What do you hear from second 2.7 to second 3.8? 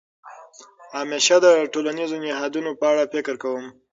په اړه فکر کوم.